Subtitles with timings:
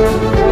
[0.00, 0.49] se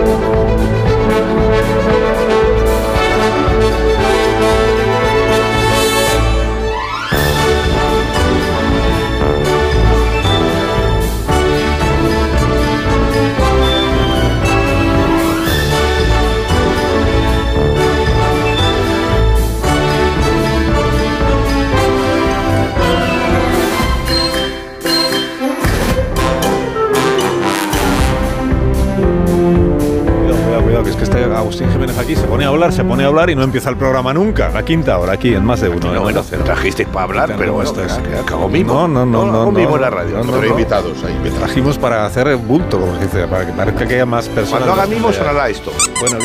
[32.99, 34.49] pone a hablar y no empieza el programa nunca.
[34.49, 35.93] La quinta hora, aquí en más de uno.
[35.93, 37.93] No, bueno, trajisteis para hablar, pero esto es
[38.27, 38.75] cago mismo.
[38.75, 39.25] No, no, no.
[39.25, 40.25] no, no, en la radio.
[40.25, 41.17] No, invitados ahí.
[41.39, 44.65] trajimos para hacer bulto, como se dice, para que parezca que haya más personas.
[44.65, 45.73] Cuando haga mimo sonará esto.
[46.01, 46.19] Bueno,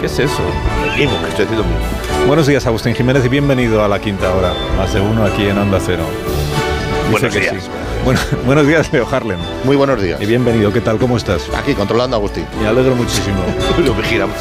[0.00, 0.42] ¿qué es eso?
[0.96, 1.80] Mimo, que estoy haciendo mimo.
[2.28, 4.52] Buenos días, Agustín Jiménez, y bienvenido a la quinta hora.
[4.78, 6.04] Más de uno aquí en Onda Cero.
[7.10, 7.68] Buenos días.
[8.04, 9.38] Bueno, buenos días, Leo Harlem.
[9.64, 10.20] Muy buenos días.
[10.20, 10.72] Y bienvenido.
[10.72, 10.98] ¿Qué tal?
[10.98, 11.48] ¿Cómo estás?
[11.54, 12.44] Aquí, controlando a Agustín.
[12.60, 13.38] Me alegro muchísimo.
[13.84, 14.36] Lo vigilamos.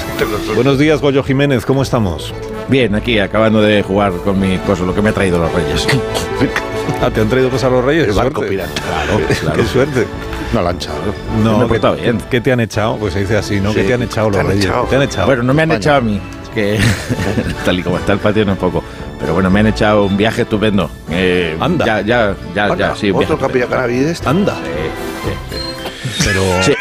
[0.55, 1.65] buenos días, Goyo Jiménez.
[1.65, 2.33] ¿Cómo estamos?
[2.67, 5.87] Bien, aquí, acabando de jugar con mi cosa, lo que me ha traído los Reyes.
[7.01, 8.07] ah, ¿te han traído cosas los Reyes?
[8.07, 8.71] El barco pirata.
[8.81, 9.57] Claro, claro.
[9.57, 10.07] Qué suerte.
[10.53, 10.89] Una lancha.
[11.43, 12.17] No, me he portado bien.
[12.29, 12.97] ¿Qué te han echado?
[12.97, 13.73] Pues se dice así, ¿no?
[13.73, 14.69] ¿Qué te han echado los Reyes?
[14.89, 15.27] ¿Te han echado?
[15.27, 16.19] Bueno, no me han echado a mí.
[16.53, 16.77] Que
[17.63, 18.83] tal y como está el patio no es poco.
[19.21, 20.89] Pero bueno, me han echado un viaje estupendo.
[21.09, 21.85] Eh, Anda.
[21.85, 23.11] Ya, ya, ya, ya, sí.
[23.11, 24.25] ¿Otro capilla canavides?
[24.25, 24.57] Anda.
[26.25, 26.41] Pero...
[26.63, 26.73] Sí.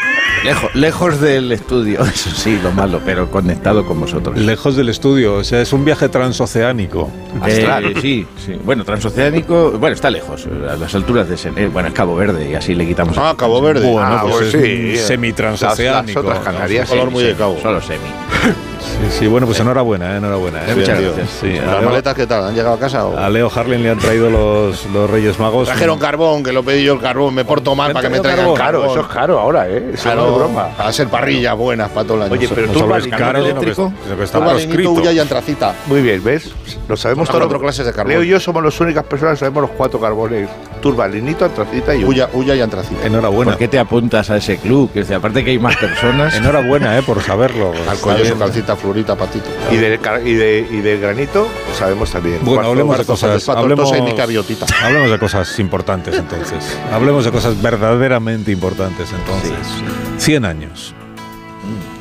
[0.43, 4.35] Lejos, lejos del estudio, eso sí, lo malo, pero conectado con vosotros.
[4.39, 7.11] Lejos del estudio, o sea, es un viaje transoceánico.
[7.45, 8.57] Eh, sí, sí.
[8.63, 12.55] Bueno, transoceánico, bueno, está lejos, a las alturas de Sen, bueno, es Cabo Verde y
[12.55, 13.15] así le quitamos.
[13.19, 13.87] Ah, Cabo Verde.
[13.87, 14.97] Bueno, ah, pues, pues sí.
[14.97, 16.23] Semi-transoceánico.
[16.23, 17.59] Las, otras Canarias, color muy de cabo.
[17.61, 17.99] Solo semi.
[18.81, 20.59] Sí, sí, bueno, pues enhorabuena, eh, enhorabuena.
[20.67, 20.75] Eh.
[20.75, 21.29] Muchas gracias.
[21.39, 22.45] Sí, ¿Las maletas qué tal?
[22.45, 23.05] ¿Han llegado a casa?
[23.05, 23.17] O?
[23.17, 25.67] A Leo Harlem le han traído los, los Reyes Magos.
[25.67, 27.33] Trajeron carbón, que lo pedí yo el carbón.
[27.33, 28.89] Me porto mal para que me traigan carbón.
[28.89, 29.91] Eso es caro ahora, ¿eh?
[29.93, 30.69] Eso claro, no es broma.
[30.77, 32.33] A ser parrillas buenas para todo el año.
[32.33, 33.93] Oye, pero tú no es caro, eléctrico.
[34.09, 34.91] Lo que, está proscrito.
[34.91, 35.75] Huya y antracita.
[35.87, 36.51] Muy bien, ¿ves?
[36.87, 37.41] Lo sabemos todos.
[37.41, 38.13] cuatro clases de carbón.
[38.13, 40.49] Leo y yo somos las únicas personas que sabemos los cuatro carbones.
[40.81, 42.29] Turbalinito, antracita y huya.
[42.33, 43.05] Huya y antracita.
[43.05, 43.51] Enhorabuena.
[43.51, 44.91] ¿Por qué te apuntas a ese club?
[44.91, 46.35] Que aparte que hay más personas.
[46.35, 47.03] Enhorabuena, ¿eh?
[47.03, 47.71] Por saberlo.
[47.87, 47.99] Al
[48.41, 49.49] calcita, florita, patito.
[49.71, 52.39] Y del, y, de, y del granito, lo sabemos también.
[52.41, 53.47] Bueno, hablemos de cosas.
[53.49, 56.77] Hablemos, hablemos de cosas importantes entonces.
[56.91, 59.67] hablemos de cosas verdaderamente importantes entonces.
[60.17, 60.93] 100 años.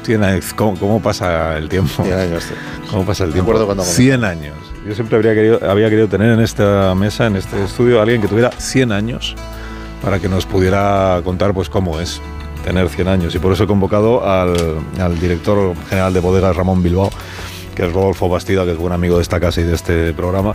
[0.05, 0.55] 100 años.
[0.55, 2.03] ¿Cómo, pasa el tiempo?
[2.03, 2.45] 100 años.
[2.91, 3.83] ¿Cómo pasa el tiempo?
[3.83, 4.57] 100 años.
[4.87, 8.23] Yo siempre habría querido, había querido tener en esta mesa, en este estudio, a alguien
[8.23, 9.37] que tuviera 100 años
[10.03, 12.21] para que nos pudiera contar pues cómo es
[12.65, 13.35] tener 100 años.
[13.35, 14.55] Y por eso he convocado al,
[14.99, 17.11] al director general de bodegas, Ramón Bilbao,
[17.75, 20.55] que es Rodolfo Bastida, que es buen amigo de esta casa y de este programa,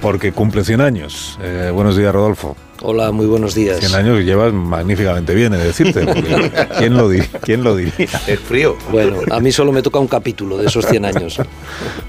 [0.00, 1.38] porque cumple 100 años.
[1.42, 2.56] Eh, buenos días, Rodolfo.
[2.82, 3.80] Hola, muy buenos días.
[3.80, 6.06] 100 años llevas magníficamente bien, he de decirte.
[6.78, 7.08] ¿quién, lo
[7.42, 8.08] ¿Quién lo diría?
[8.26, 8.76] Es frío.
[8.90, 11.38] Bueno, a mí solo me toca un capítulo de esos 100 años.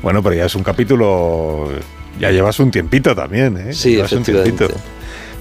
[0.01, 1.69] bueno, pero ya es un capítulo...
[2.19, 3.73] Ya llevas un tiempito también, ¿eh?
[3.73, 4.67] Sí, efectivamente.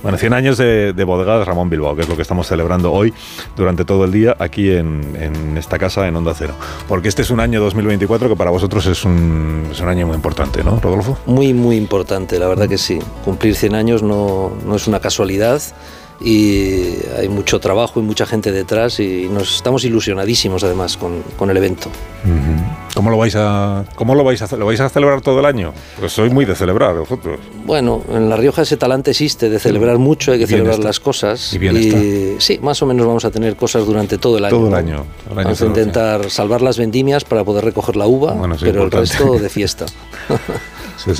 [0.04, 3.14] Bueno, 100 años de, de bodegas Ramón Bilbao, que es lo que estamos celebrando hoy
[3.56, 6.52] durante todo el día aquí en, esta casa en Onda Cero.
[6.86, 10.14] Porque este es un año 2024 que para vosotros es un, es un año muy
[10.14, 11.16] importante, ¿no, Rodolfo?
[11.24, 12.98] Muy, muy importante, la verdad que sí.
[13.24, 15.62] Cumplir 100 años no, no es una casualidad
[16.20, 21.50] y hay mucho trabajo y mucha gente detrás y nos estamos ilusionadísimos además con, con
[21.50, 21.90] el evento.
[22.94, 25.72] ¿Cómo lo vais a cómo lo vais a lo vais a celebrar todo el año?
[25.98, 27.40] Pues soy muy de celebrar vosotros.
[27.66, 31.52] Bueno, en La Rioja ese talante existe de celebrar mucho, hay que celebrar las cosas
[31.54, 34.56] y, sí, más o menos vamos a tener cosas durante todo el año.
[34.56, 35.04] Todo el año.
[35.34, 39.48] vamos a intentar salvar las vendimias para poder recoger la uva, pero el resto de
[39.48, 39.86] fiesta.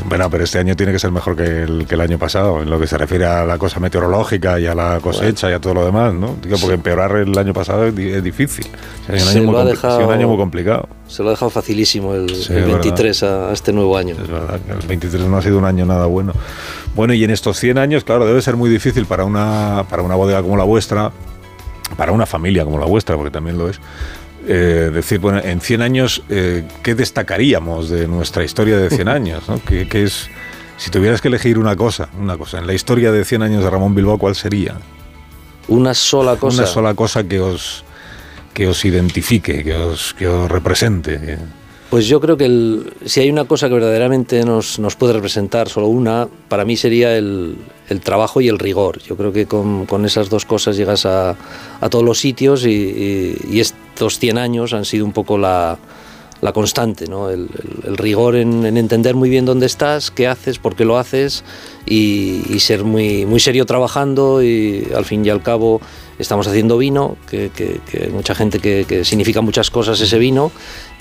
[0.07, 2.71] Bueno, pero este año tiene que ser mejor que el, que el, año pasado, en
[2.71, 5.75] lo que se refiere a la cosa meteorológica y a la cosecha y a todo
[5.75, 6.37] lo demás, ¿no?
[6.61, 8.67] porque empeorar el año pasado es, difícil.
[9.09, 10.89] es un, año muy complicado.
[11.07, 14.15] Se lo ha dejado facilísimo el, 23 a, este nuevo año.
[14.15, 16.33] Es verdad, el 23 no ha sido un año nada bueno.
[16.95, 20.15] Bueno, y en estos 100 años, claro, debe ser muy difícil para una, para una
[20.15, 21.11] bodega como la vuestra,
[21.97, 23.81] para una familia como la vuestra, porque también lo es,
[24.47, 29.49] eh, decir, bueno, en 100 años, eh, ¿qué destacaríamos de nuestra historia de 100 años?
[29.49, 29.61] ¿no?
[29.65, 30.29] ¿Qué, es,
[30.77, 33.71] si tuvieras que elegir una cosa, una cosa, en la historia de 100 años de
[33.71, 34.77] Ramón Bilbao, ¿cuál sería?
[35.69, 36.63] Una sola cosa.
[36.63, 37.85] Una sola cosa que os,
[38.53, 41.39] que os identifique, que os, que os represente.
[41.95, 45.87] Pues yo creo que si hay una cosa que verdaderamente nos, nos puede representar, solo
[45.87, 47.57] una, para mí sería el,
[47.89, 49.01] el trabajo y el rigor.
[49.03, 51.37] Yo creo que con, con esas dos cosas llegas a,
[51.81, 55.79] a todos los sitios y, estos 100 años han sido un poco la,
[56.41, 57.31] la constante, ¿no?
[57.31, 57.49] el,
[57.85, 61.45] rigor en, entender muy bien dónde estás, qué haces, por qué lo haces
[61.87, 65.81] y, ser muy, muy serio trabajando y al fin y al cabo
[66.19, 70.51] estamos haciendo vino, que, que, mucha gente que, significa muchas cosas ese vino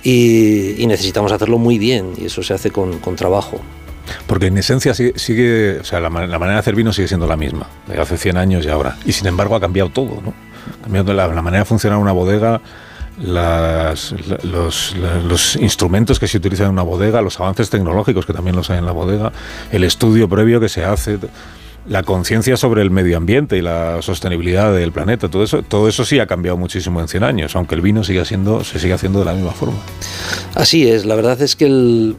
[0.03, 3.61] y, necesitamos hacerlo muy bien y eso se hace con, con trabajo.
[4.27, 7.67] Porque en esencia sigue, o sea, la, manera de hacer vino sigue siendo la misma,
[7.87, 8.97] de hace 100 años y ahora.
[9.05, 10.33] Y sin embargo ha cambiado todo, ¿no?
[10.79, 12.61] Ha cambiado la, manera de funcionar una bodega,
[13.21, 14.13] las,
[14.43, 18.79] los, instrumentos que se utilizan en una bodega, los avances tecnológicos que también los hay
[18.79, 19.31] en la bodega,
[19.71, 21.17] el estudio previo que se hace,
[21.87, 26.05] la conciencia sobre el medio ambiente y la sostenibilidad del planeta, todo eso, todo eso
[26.05, 29.19] sí ha cambiado muchísimo en 100 años, aunque el vino sigue siendo, se sigue haciendo
[29.19, 29.77] de la misma forma.
[30.55, 32.15] Así es, la verdad es que el,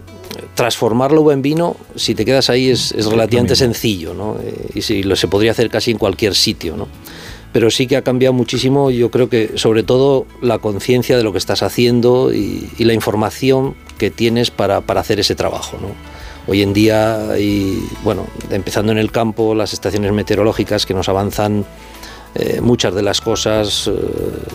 [0.54, 4.36] transformarlo en vino, si te quedas ahí, es, relativamente sencillo, ¿no?
[4.42, 6.88] Eh, y si lo se podría hacer casi en cualquier sitio, ¿no?
[7.52, 11.32] Pero sí que ha cambiado muchísimo, yo creo que sobre todo la conciencia de lo
[11.32, 15.88] que estás haciendo y, la información que tienes para, para, hacer ese trabajo, ¿no?
[16.46, 21.64] Hoy en día, y, bueno, empezando en el campo, las estaciones meteorológicas que nos avanzan
[22.36, 23.92] eh, muchas de las cosas eh,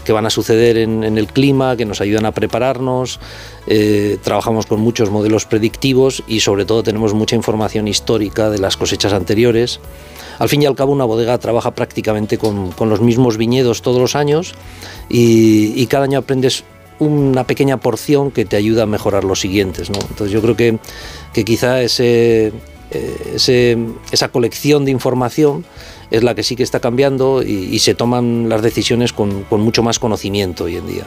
[0.04, 3.22] que van a suceder en, el clima, que nos ayudan a prepararnos.
[3.68, 8.76] Eh, trabajamos con muchos modelos predictivos y sobre todo tenemos mucha información histórica de las
[8.76, 9.80] cosechas anteriores.
[10.40, 14.16] Al fin y al cabo una bodega trabaja prácticamente con, los mismos viñedos todos los
[14.16, 14.56] años
[15.08, 16.66] y, cada año aprendes
[17.00, 19.90] una pequeña porción que te ayuda a mejorar los siguientes.
[19.90, 20.00] ¿no?
[20.00, 20.80] Entonces yo creo que,
[21.34, 22.54] que quizá ese,
[24.12, 25.66] esa colección de información
[26.12, 30.00] es la que sí que está cambiando y, se toman las decisiones con, mucho más
[30.00, 31.04] conocimiento hoy en día.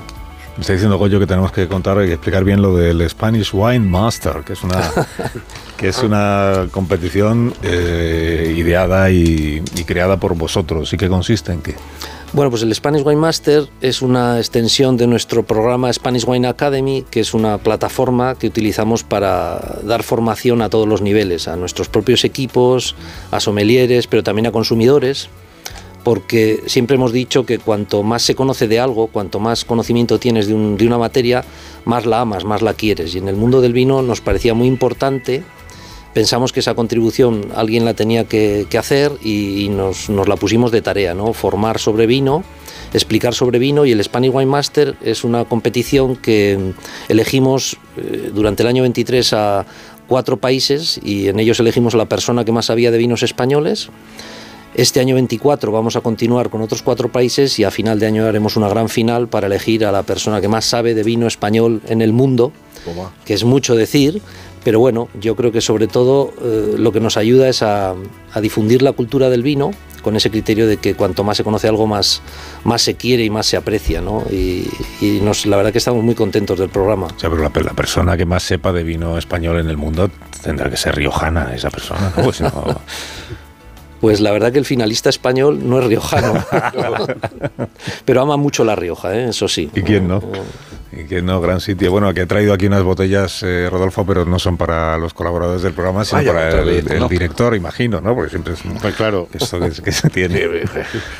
[0.56, 3.87] Me está diciendo Goyo que tenemos que contar y explicar bien lo del Spanish Wine
[3.87, 4.83] Master, que es una,
[5.79, 10.93] que es una competición eh, ideada y, y, creada por vosotros.
[10.93, 11.75] ¿Y qué consiste en qué?
[12.34, 17.05] Bueno, pues el Spanish Wine Master es una extensión de nuestro programa Spanish Wine Academy,
[17.11, 21.90] que es una plataforma que utilizamos para dar formación a todos los niveles, a nuestros
[21.90, 22.94] propios equipos,
[23.31, 25.29] a sommeliers, pero también a consumidores,
[26.05, 30.46] porque siempre hemos dicho que cuanto más se conoce de algo, cuanto más conocimiento tienes
[30.46, 31.44] de, de una materia,
[31.84, 33.14] más la amas, más la quieres.
[33.14, 35.44] Y en el mundo del vino nos parecía muy importante
[36.12, 41.14] pensamos que esa contribución alguien la tenía que, hacer y, nos, la pusimos de tarea,
[41.14, 41.32] ¿no?
[41.32, 42.44] Formar sobre vino,
[42.93, 46.75] explicar sobre vino y el Spanish Wine Master es una competición que
[47.09, 49.67] elegimos eh, durante el año 23 a
[50.09, 53.88] cuatro países y en ellos elegimos a la persona que más sabía de vinos españoles.
[54.75, 58.25] Este año 24 vamos a continuar con otros cuatro países y a final de año
[58.25, 61.82] haremos una gran final para elegir a la persona que más sabe de vino español
[61.88, 62.53] en el mundo,
[63.26, 64.23] que es mucho decir,
[64.64, 67.94] pero bueno, yo creo que sobre todo eh, lo que nos ayuda es a,
[68.41, 69.73] difundir la cultura del vino
[70.03, 72.23] con ese criterio de que cuanto más se conoce algo, más,
[72.64, 74.25] más se quiere y más se aprecia, ¿no?
[74.31, 74.69] Y,
[75.23, 77.06] nos, la verdad que estamos muy contentos del programa.
[77.06, 80.11] O sea, pero la, persona que más sepa de vino español en el mundo
[80.43, 82.25] tendrá que ser riojana, esa persona, ¿no?
[82.25, 82.43] Pues,
[84.00, 86.35] pues la verdad que el finalista español no es riojano,
[88.05, 89.29] pero ama mucho la Rioja, ¿eh?
[89.29, 89.70] eso sí.
[89.73, 90.20] ¿Y quién no?
[90.93, 91.91] Y que no, gran sitio.
[91.91, 95.62] Bueno, que he traído aquí unas botellas, eh, Rodolfo, pero no son para los colaboradores
[95.62, 98.15] del programa, sino para el, director, imagino, ¿no?
[98.15, 99.27] Porque siempre es pues claro.
[99.33, 100.65] esto que, se tiene.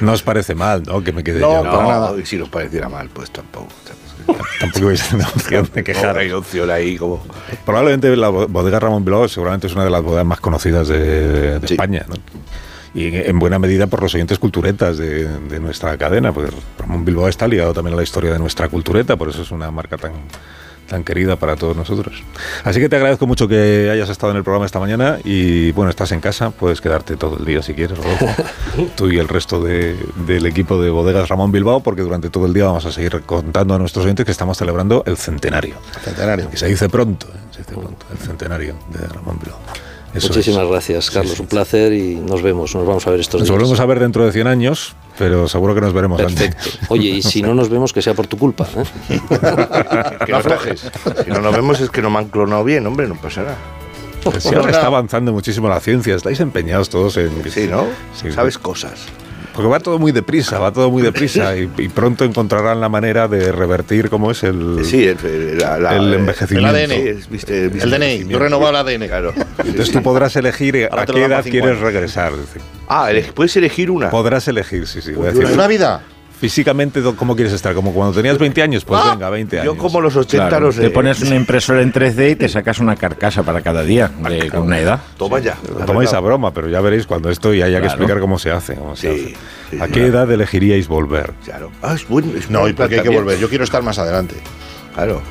[0.01, 1.03] no os parece mal, ¿no?
[1.03, 2.21] Que me quede no, para nada.
[2.21, 3.69] Y si nos pareciera mal, pues tampoco.
[4.61, 6.19] Tampoco vais a tener opción de quejar.
[6.19, 7.25] hay opción ahí como...
[7.65, 12.05] Probablemente la bodega Ramón Bilbao seguramente es una de las bodegas más conocidas de, España,
[12.09, 12.15] ¿no?
[12.94, 17.49] Y en buena medida por los oyentes culturetas de, nuestra cadena, porque Ramón Bilbao está
[17.49, 20.12] ligado también a la historia de nuestra cultureta, por eso es una marca tan,
[20.88, 22.23] tan querida para todos nosotros.
[22.64, 25.90] Así que te agradezco mucho que hayas estado en el programa esta mañana y bueno,
[25.90, 27.99] estás en casa, puedes quedarte todo el día si quieres,
[28.97, 32.66] tú y el resto del equipo de bodegas Ramón Bilbao, porque durante todo el día
[32.66, 35.76] vamos a seguir contando a nuestros oyentes que estamos celebrando el centenario.
[36.02, 36.50] Centenario.
[36.52, 37.38] Y se dice pronto, ¿eh?
[37.52, 39.61] se dice pronto, el centenario de Ramón Bilbao.
[40.14, 41.40] Muchísimas gracias, Carlos.
[41.40, 42.75] Un placer y nos vemos.
[42.75, 43.50] Nos vamos a ver estos nos días.
[43.50, 46.71] Nos volvemos a ver dentro de 100 años, pero seguro que nos veremos Perfecto.
[46.88, 48.69] Oye, y si no nos vemos, que sea por tu culpa.
[48.76, 48.85] ¿eh?
[50.26, 50.42] que no
[51.25, 53.57] Si no nos vemos es que no me han clonado bien, hombre, no pasará.
[54.23, 56.14] Pues ahora está avanzando muchísimo la ciencia.
[56.14, 57.31] Estáis empeñados todos en.
[57.50, 57.87] Sí, ¿no?
[58.33, 59.07] Sabes cosas.
[59.54, 63.52] Porque va todo muy deprisa, va todo muy deprisa y, pronto encontrarán la manera de
[63.52, 66.76] revertir cómo es el, sí, el, envejecimiento.
[66.76, 67.80] El ADN.
[67.82, 69.06] el DNI, yo renovado el ADN.
[69.09, 69.35] Claro.
[69.59, 72.32] Entonces tú podrás elegir a qué edad quieres regresar.
[72.88, 74.11] Ah, puedes elegir una.
[74.11, 75.12] Podrás elegir, sí, sí.
[75.12, 76.02] ¿Una vida?
[76.42, 77.72] Físicamente, ¿cómo quieres estar?
[77.72, 78.84] ¿Como cuando tenías 20 años?
[78.84, 79.76] Pues ah, venga, 20 años.
[79.76, 82.96] Yo como los 80 no Te pones una impresora en 3D y te sacas una
[82.96, 84.99] carcasa para cada día, de, con una edad.
[85.16, 85.56] Toma ya.
[85.87, 88.76] Tomáis a broma, pero ya veréis cuando esto y haya que explicar cómo se hace.
[88.94, 89.37] sí,
[89.78, 91.32] ¿A qué edad elegiríais volver?
[91.44, 91.70] Claro.
[91.80, 92.32] Ah, es bueno.
[92.49, 93.38] no, ¿y por qué hay que volver?
[93.38, 94.34] Yo quiero estar más adelante.
[94.94, 95.22] Claro.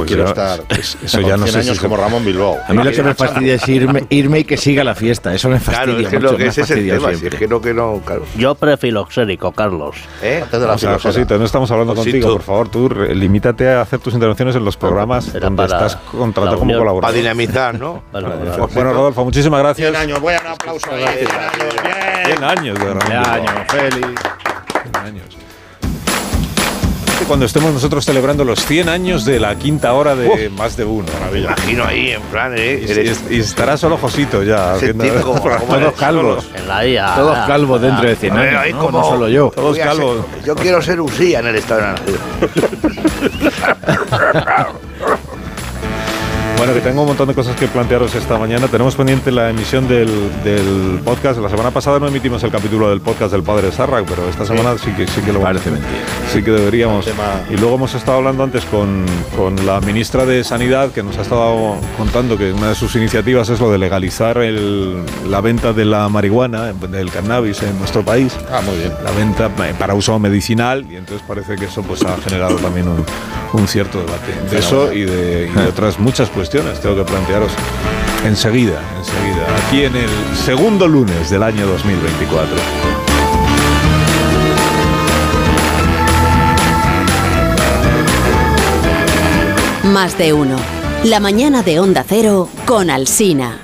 [0.00, 2.24] Joder, quiero ya- estar es- eso ya no 100 sé si años se- como Ramón
[2.24, 2.56] Bilbao.
[2.66, 5.34] A mí lo que me fastidia es irme, irme y que siga la fiesta.
[5.34, 6.32] Eso me fastidia Claro, es que mucho.
[6.32, 8.22] lo que ese es el tema, si es que no, que no, claro.
[8.36, 9.96] Yo prefiloxérico, Carlos.
[10.22, 10.40] ¿Eh?
[10.42, 10.98] Antes de la O sea.
[10.98, 12.12] Josito, no estamos hablando Josito.
[12.16, 15.96] contigo, por favor, tú limítate a hacer tus intervenciones en los programas Era donde estás
[15.96, 16.78] contratado como unión.
[16.80, 17.16] Para colaborador.
[17.16, 18.02] dinamizar, ¿no?
[18.12, 18.28] Bueno,
[18.74, 19.90] Bueno, Rodolfo, muchísimas gracias.
[19.90, 21.04] 100 años, voy a dar un aplauso ahí.
[21.04, 22.26] 100 años, bien.
[22.26, 23.34] 100 años de Ramón Feliz Bilbao.
[23.34, 24.20] año, Félix.
[24.92, 25.36] 100 años.
[27.26, 31.06] Cuando estemos nosotros celebrando los 100 años de la quinta hora de más de uno.
[31.32, 32.84] Me imagino ahí, en plan, ¿eh?
[32.86, 34.74] Y, Eres- y- y estará solo Josito ya.
[34.74, 36.46] haciendo- tipo, como- como Todos calvos.
[36.54, 37.14] En la IA.
[37.16, 38.78] Todos calvos dentro de 100 A ver, años, ahí ¿no?
[38.78, 39.50] como- No solo yo.
[39.54, 40.18] Todos ser- calvos.
[40.44, 42.18] yo quiero ser Usía en el estado de nacido.
[46.58, 48.66] Bueno, que tengo un montón de cosas que plantearos esta mañana.
[48.66, 50.08] Tenemos pendiente la emisión del,
[50.42, 51.38] del podcast.
[51.38, 54.74] La semana pasada no emitimos el capítulo del podcast del padre Sarrak, pero esta semana
[54.78, 55.92] sí que, sí que lo Parece mentira.
[56.32, 57.06] Sí que deberíamos.
[57.50, 59.04] Y luego hemos estado hablando antes con,
[59.36, 63.48] con la ministra de Sanidad, que nos ha estado contando que una de sus iniciativas
[63.50, 68.34] es lo de legalizar el- la venta de la marihuana, del cannabis en nuestro país.
[68.50, 68.92] Ah, muy bien.
[69.04, 72.88] La venta eh, para uso medicinal y entonces parece que eso pues ha generado también
[72.88, 73.04] un,
[73.52, 77.52] un cierto debate de eso y de, y de otras muchas cuestiones tengo que plantearos
[78.24, 82.56] enseguida, enseguida, aquí en el segundo lunes del año 2024.
[89.84, 90.56] Más de uno.
[91.04, 93.58] La mañana de Onda Cero con Alsina.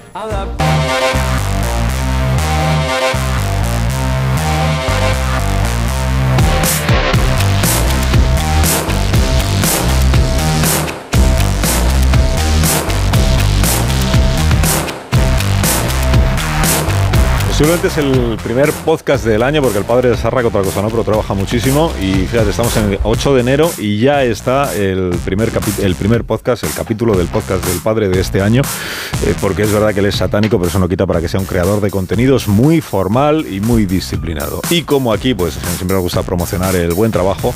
[17.63, 20.83] Posiblemente es el primer podcast del año porque el padre de Sarra, que otra cosa
[20.83, 21.93] no, pero trabaja muchísimo.
[22.01, 26.25] Y fíjate, estamos en el 8 de enero y ya está el primer, el primer
[26.25, 28.63] podcast, el capítulo del podcast del padre de este año.
[29.25, 31.39] eh, porque es verdad que él es satánico, pero eso no quita para que sea
[31.39, 34.61] un creador de contenidos muy formal y muy disciplinado.
[34.69, 37.55] Y como aquí, pues siempre nos gusta promocionar el buen trabajo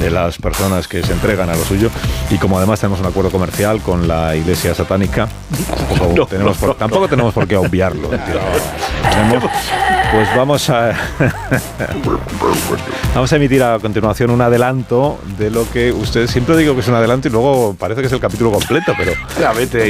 [0.00, 1.90] de las personas que se entregan a lo suyo.
[2.30, 5.28] Y como además tenemos un acuerdo comercial con la iglesia satánica,
[5.90, 8.08] tampoco, tenemos, por, tampoco tenemos por qué obviarlo.
[9.10, 9.50] Tenemos-
[10.12, 10.92] pues vamos a
[13.14, 16.88] vamos a emitir a continuación un adelanto de lo que ustedes siempre digo que es
[16.88, 19.12] un adelanto y luego parece que es el capítulo completo, pero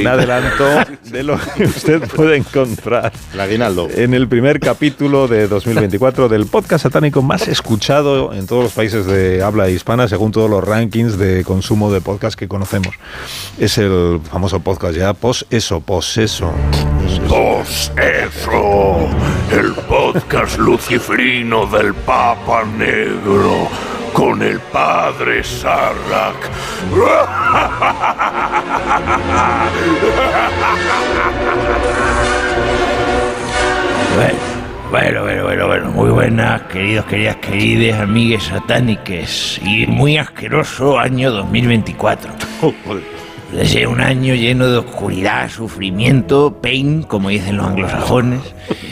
[0.01, 0.65] un adelanto
[1.03, 3.87] de lo que usted puede encontrar aguinaldo.
[3.93, 9.05] en el primer capítulo de 2024 del podcast satánico más escuchado en todos los países
[9.05, 12.95] de habla hispana según todos los rankings de consumo de podcast que conocemos.
[13.59, 16.51] Es el famoso podcast ya pos eso, pos eso.
[17.27, 19.02] Pos eso,
[19.51, 23.67] el podcast lucifrino del Papa Negro
[24.13, 26.49] con el padre Sarlacc.
[34.91, 35.91] Bueno, bueno, bueno, bueno.
[35.91, 39.59] Muy buenas, queridos, queridas, queridas, amigues satániques.
[39.63, 42.31] Y muy asqueroso año 2024.
[43.61, 48.41] Ser un año lleno de oscuridad, sufrimiento, pain, como dicen los anglosajones,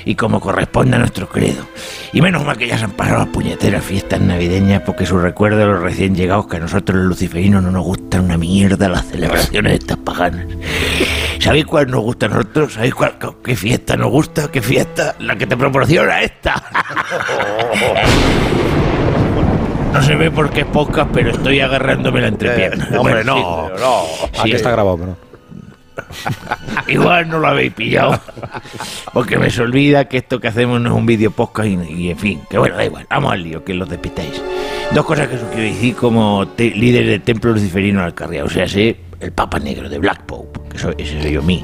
[0.05, 1.67] y como corresponde a nuestro credo.
[2.13, 5.63] Y menos mal que ya se han pasado las puñeteras fiestas navideñas, porque su recuerdo
[5.63, 9.07] a los recién llegados, que a nosotros los luciferinos no nos gustan una mierda las
[9.07, 10.45] celebraciones de estas paganas.
[11.39, 12.73] ¿Sabéis cuál nos gusta a nosotros?
[12.73, 14.49] ¿Sabéis cuál, qué fiesta nos gusta?
[14.51, 15.15] ¿Qué fiesta?
[15.19, 16.63] La que te proporciona esta.
[19.93, 22.87] No se ve porque es podcast, pero estoy agarrándome la entrepierna.
[22.91, 24.41] Eh, hombre, Bueno, no, sí, no.
[24.41, 25.17] Aquí está grabado, pero
[26.87, 28.19] Igual no lo habéis pillado.
[29.13, 32.09] Porque me se olvida que esto que hacemos no es un vídeo podcast y, y
[32.11, 32.41] en fin.
[32.49, 33.05] Que bueno, da igual.
[33.09, 34.41] Vamos al lío, que los despistáis.
[34.93, 38.43] Dos cosas que os quiero decir como te- líder del templo luciferino Alcarria.
[38.43, 40.59] O sea, sé el Papa Negro de Black Pope.
[40.69, 41.63] Que soy, ese soy yo mí.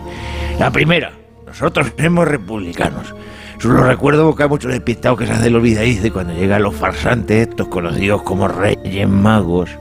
[0.59, 1.11] La primera,
[1.45, 3.13] nosotros somos republicanos.
[3.59, 7.47] Solo recuerdo que hay muchos despistados que se hacen olvidadiz de cuando llegan los farsantes,
[7.49, 9.71] estos conocidos como reyes magos.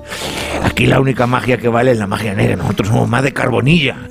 [0.63, 2.57] Aquí la única magia que vale es la magia negra.
[2.57, 3.97] Nosotros somos más de carbonilla.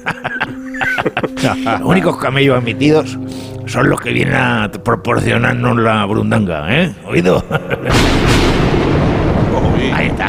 [1.66, 3.18] Los únicos camellos admitidos
[3.66, 6.94] son los que vienen a proporcionarnos la brundanga, ¿eh?
[7.06, 7.44] ¿Oído?
[9.94, 10.28] Ahí está.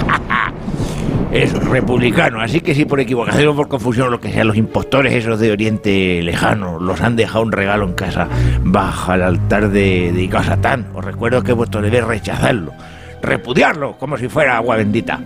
[1.37, 5.13] Es republicano, así que si por equivocación o por confusión lo que sea, los impostores
[5.13, 8.27] esos de Oriente Lejano los han dejado un regalo en casa
[8.63, 12.73] bajo el altar de, dedicado a Satán, os recuerdo que vuestro deber es rechazarlo,
[13.21, 15.21] repudiarlo como si fuera agua bendita.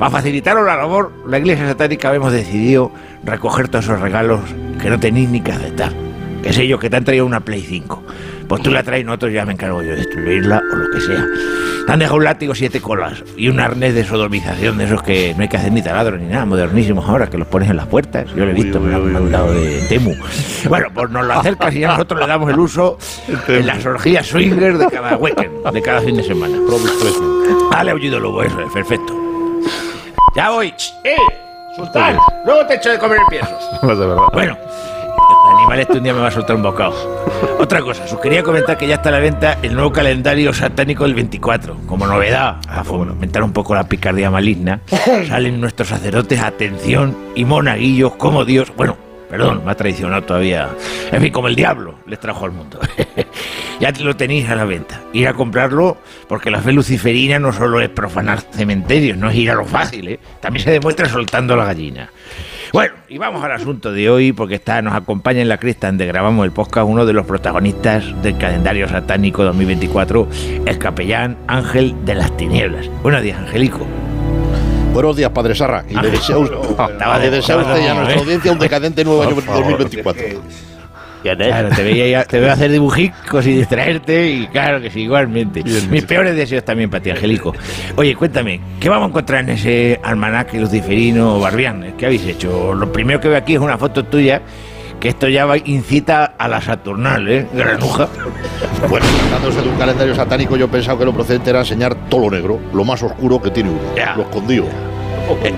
[0.00, 2.90] Para facilitaros la labor, la iglesia satánica hemos decidido
[3.22, 4.40] recoger todos esos regalos
[4.80, 5.92] que no tenéis ni que aceptar.
[6.42, 8.02] Que sé yo, que te han traído una Play 5.
[8.52, 11.24] Pues tú la traes, nosotros ya me encargo yo de destruirla o lo que sea.
[11.86, 15.32] Te han dejado un látigo siete colas y un arnés de sodomización de esos que
[15.34, 17.86] no hay que hacer ni taladro ni nada, modernísimos ahora, que los pones en las
[17.86, 18.28] puertas.
[18.34, 20.14] Yo lo he visto, me lo han mandado de Temu.
[20.68, 22.98] Bueno, pues nos lo acercas y ya nosotros le damos el uso
[23.48, 26.58] en las orgías swinger de cada weekend, de cada fin de semana.
[27.70, 29.16] Dale aullido lobo, eso es, perfecto.
[30.36, 30.74] Ya voy.
[31.04, 31.16] ¡Eh!
[31.74, 32.18] ¡Sultán!
[32.44, 33.58] Luego te echo de comer el piezo.
[34.34, 34.58] Bueno,
[35.72, 36.92] animal este un día me va a soltar un bocado.
[37.58, 41.04] Otra cosa, os quería comentar que ya está a la venta el nuevo calendario satánico
[41.04, 41.78] del 24.
[41.86, 44.80] Como novedad, para fomentar un poco la picardía maligna,
[45.28, 48.72] salen nuestros sacerdotes, atención, y monaguillos como Dios.
[48.76, 48.96] Bueno,
[49.30, 50.68] perdón, me ha traicionado todavía.
[51.10, 52.78] En fin, como el diablo les trajo al mundo.
[53.80, 55.00] ya lo tenéis a la venta.
[55.12, 55.96] Ir a comprarlo
[56.28, 60.08] porque la fe luciferina no solo es profanar cementerios, no es ir a lo fácil,
[60.08, 60.20] ¿eh?
[60.40, 62.10] también se demuestra soltando la gallina.
[62.72, 66.06] Bueno, y vamos al asunto de hoy, porque está, nos acompaña en la cresta donde
[66.06, 70.26] grabamos el podcast uno de los protagonistas del calendario satánico 2024,
[70.64, 72.88] el capellán Ángel de las Tinieblas.
[73.02, 73.80] Buenos días, Angelico.
[74.94, 75.84] Buenos días, Padre Sarra.
[75.86, 80.24] Y le deseo, le deseo a nuestra audiencia un decadente nuevo año 2024.
[81.22, 85.62] Claro, te, veía, te veo hacer dibujicos y distraerte y claro que sí, igualmente.
[85.90, 87.54] Mis peores deseos también para ti, Angelico.
[87.96, 91.94] Oye, cuéntame, ¿qué vamos a encontrar en ese almanaque luciferino barbián?
[91.96, 92.74] ¿Qué habéis hecho?
[92.74, 94.42] Lo primero que veo aquí es una foto tuya,
[94.98, 97.46] que esto ya va, incita a la Saturnal, ¿eh?
[97.52, 98.08] Granuja.
[98.88, 102.36] Bueno, tratándose de un calendario satánico, yo pensaba que lo procedente era enseñar todo lo
[102.36, 104.14] negro, lo más oscuro que tiene uno, Ya.
[104.16, 104.64] lo escondido.
[105.44, 105.52] Eh,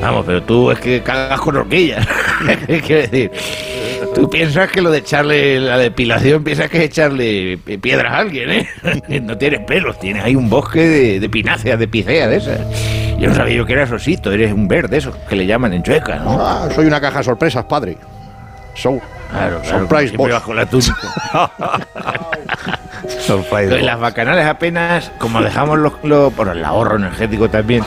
[0.00, 2.06] vamos, pero tú es que cagas con horquillas.
[2.66, 3.30] Quiero decir,
[4.14, 8.18] tú piensas que lo de echarle la depilación, piensas que es echarle pi- piedras a
[8.18, 8.68] alguien, ¿eh?
[9.22, 12.60] No tienes pelos, tienes ahí un bosque de, de pináceas, de picea de esas.
[13.18, 15.82] Yo no sabía yo que eras osito, eres un verde, eso que le llaman en
[15.82, 16.38] chueca, ¿no?
[16.44, 17.96] Ah, soy una caja de sorpresas, padre.
[18.74, 19.00] So,
[19.30, 20.30] Claro, claro, surprise boss.
[20.30, 20.94] bajo la túnica.
[23.26, 23.78] Surprise.
[23.78, 27.82] En las bacanales apenas, como dejamos los, los- por el ahorro energético también,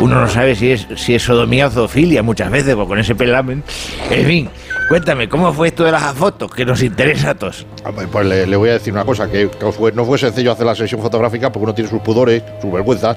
[0.00, 3.14] uno no sabe si es, si es sodomía o zoofilia muchas veces, porque con ese
[3.14, 3.62] pelamen.
[4.10, 4.50] En fin,
[4.88, 6.50] cuéntame, ¿cómo fue esto de las fotos?
[6.50, 7.66] Que nos interesa a todos.
[7.84, 9.50] Ah, Pues le, le voy a decir una cosa, que,
[9.94, 13.16] no fue sencillo hacer la sesión fotográfica porque uno tiene sus pudores, sus vergüenzas.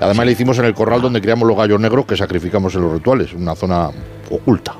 [0.00, 2.92] Además le hicimos en el corral donde criamos los gallos negros que sacrificamos en los
[2.92, 3.90] rituales, una zona
[4.30, 4.74] oculta.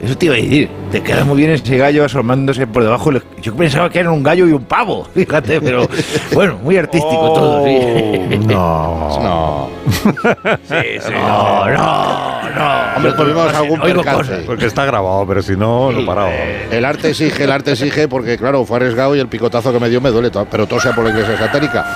[0.00, 3.10] Eso te iba a decir, te queda muy bien ese gallo asomándose por debajo.
[3.40, 5.88] Yo pensaba que era un gallo y un pavo, fíjate, pero
[6.32, 7.64] bueno, muy artístico todo.
[7.64, 8.38] Sí.
[8.46, 9.06] No.
[9.26, 9.68] No.
[10.68, 12.96] Sí, sí, no, no, no.
[12.96, 14.42] Hombre, tuvimos algún percance.
[14.46, 16.30] Porque está grabado, pero si no, lo parado.
[16.70, 19.88] El arte exige, el arte exige, porque claro, fue arriesgado y el picotazo que me
[19.88, 21.86] dio me duele, pero todo sea por la iglesia satánica.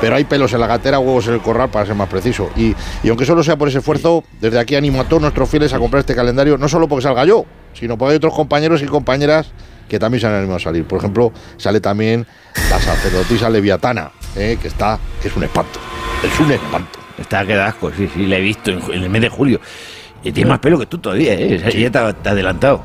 [0.00, 2.50] Pero hay pelos en la gatera, huevos en el corral, para ser más preciso.
[2.56, 5.72] Y, y aunque solo sea por ese esfuerzo, desde aquí animo a todos nuestros fieles
[5.72, 8.86] a comprar este calendario, no solo porque salga yo, sino porque hay otros compañeros y
[8.86, 9.52] compañeras
[9.88, 10.84] que también se han animado a salir.
[10.84, 12.26] Por ejemplo, sale también
[12.70, 15.78] la sacerdotisa leviatana, eh, que está, que es un espanto.
[16.22, 16.98] Es un espanto.
[17.18, 19.60] Está que da asco, sí, sí, la he visto en, en el mes de julio.
[20.22, 21.62] Y tiene más pelo que tú todavía, ¿eh?
[21.72, 22.84] Ella está, está adelantado.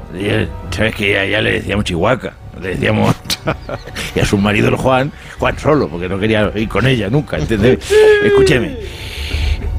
[0.69, 3.15] Sabes que ya, ya le decíamos Chihuahua, le decíamos.
[4.16, 7.38] y a su marido, el Juan, Juan solo, porque no quería ir con ella nunca,
[7.38, 7.80] ¿entendés?
[8.24, 8.78] Escúcheme.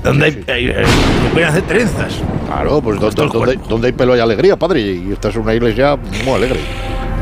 [0.03, 0.87] ¿Dónde hay, hay- hay-
[1.33, 2.15] pueden hacer trenzas?
[2.47, 4.81] Claro, pues donde, donde- donde hay pelo hay alegría, padre.
[4.81, 6.59] Y esta es una iglesia muy alegre.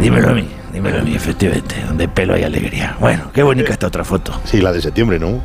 [0.01, 1.75] Dímelo a mí, dímelo a mí, efectivamente.
[1.87, 2.97] Donde hay pelo hay alegría.
[2.99, 4.33] Bueno, qué bonita esta otra foto.
[4.45, 5.43] Sí, la de septiembre, ¿no?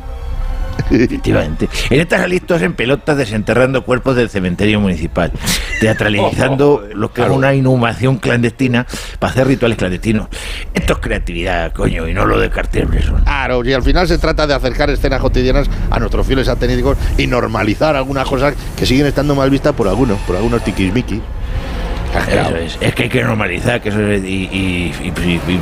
[0.90, 1.68] Efectivamente.
[1.90, 5.32] En estas listas en pelotas desenterrando cuerpos del cementerio municipal,
[5.80, 8.86] teatralizando lo que es una inhumación clandestina
[9.18, 10.28] para hacer rituales clandestinos.
[10.74, 13.22] Esto es creatividad, coño, y no lo de Cartier-Bresson.
[13.22, 17.26] Claro, y al final se trata de acercar escenas cotidianas a nuestros fieles atenéticos y
[17.26, 21.20] normalizar algunas cosas que siguen estando mal vistas por algunos, por algunos tiquismiquis.
[22.28, 24.92] Eso es, es que hay que normalizar, que eso es, y,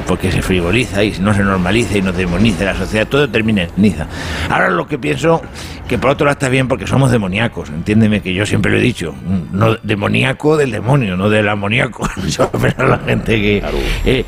[0.07, 3.71] porque se frivoliza y no se normaliza y nos demoniza la sociedad, todo termina en
[3.77, 4.07] niza.
[4.49, 5.43] Ahora lo que pienso,
[5.89, 8.81] que por otro lado está bien porque somos demoníacos, entiéndeme que yo siempre lo he
[8.81, 9.15] dicho,
[9.53, 12.09] no demoníaco del demonio, no del amoníaco.
[12.61, 13.63] Pensar la gente que
[14.05, 14.25] eh,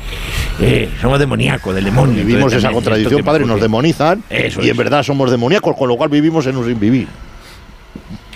[0.59, 2.25] eh, somos demoníacos del demonio.
[2.25, 6.09] Vivimos esa contradicción, padre, nos demonizan Eso y en verdad somos demoníacos, con lo cual
[6.09, 7.07] vivimos en un sin vivir.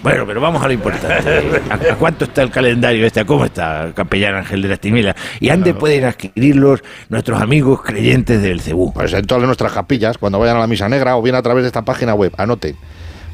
[0.03, 1.61] Bueno, pero vamos a lo importante.
[1.69, 3.19] ¿A, a cuánto está el calendario este?
[3.19, 5.15] ¿A ¿Cómo está, capellán Ángel de las Tinieblas?
[5.39, 8.93] ¿Y dónde pueden adquirirlos nuestros amigos creyentes del Cebú?
[8.93, 11.63] Pues en todas nuestras capillas, cuando vayan a la misa negra o bien a través
[11.63, 12.75] de esta página web, anoten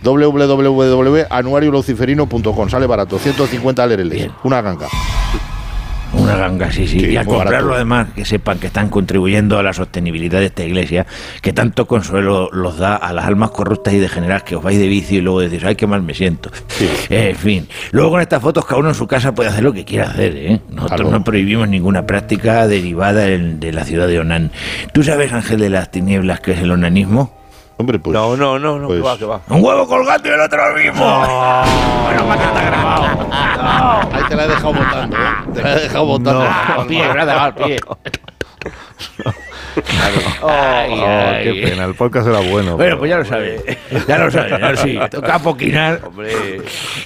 [0.04, 4.88] www.anuarioluciferino.com, sale barato, 150 lereles, una ganga.
[6.14, 7.00] Una ganga, sí, sí.
[7.02, 7.74] Sí, y al comprarlo barato.
[7.76, 11.06] además, que sepan que están contribuyendo a la sostenibilidad de esta iglesia,
[11.42, 14.88] que tanto consuelo los da a las almas corruptas y degeneradas que os vais de
[14.88, 16.50] vicio y luego decís, ay, qué mal me siento.
[17.10, 17.68] En fin.
[17.92, 20.36] Luego con estas fotos cada uno en su casa puede hacer lo que quiera hacer,
[20.36, 20.62] ¿eh?
[20.70, 24.52] Nosotros no prohibimos ninguna práctica derivada en- de la ciudad de Onan.
[24.94, 27.38] ¿Tú sabes, Ángel de las Tinieblas, qué es el onanismo?
[27.80, 28.14] Hombre, pues.
[28.14, 29.42] No, no, no, no, Pues- que va, que va.
[29.50, 31.06] Un huevo colgando y el otro mismo.
[31.06, 34.10] Bueno, más que está grabado.
[34.14, 35.20] Ahí te la he dejado votando, ¿eh?
[35.54, 36.42] Te la he dejado votando.
[36.42, 37.80] Al pie, dado al pie.
[39.78, 41.44] Ay, Oh, ay.
[41.44, 42.76] qué pena, el podcast era bueno.
[42.76, 43.62] Bueno, pero- pues ya lo sabes.
[44.08, 44.98] Ya lo sabes, sí.
[45.12, 46.02] Toca apoquinar.
[46.06, 46.62] Hombre,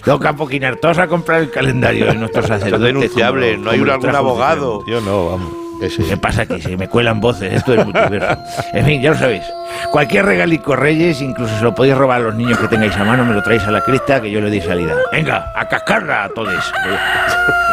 [0.05, 0.77] Toca apoquinar.
[0.77, 2.85] Todos a comprar el calendario de nuestros esto es sacerdotes.
[2.93, 3.51] denunciable.
[3.55, 4.85] como- No hay algún abogado.
[4.87, 5.53] Yo no, vamos.
[5.81, 6.03] Ese.
[6.03, 6.45] ¿Qué pasa?
[6.45, 7.53] Que se me cuelan voces.
[7.53, 8.37] Esto es multiverso.
[8.73, 9.43] En fin, ya lo sabéis.
[9.91, 13.25] Cualquier regalico Reyes, incluso se lo podéis robar a los niños que tengáis a mano,
[13.25, 14.95] me lo traéis a la crista que yo le doy salida.
[15.11, 16.53] Venga, a cascarla a todos.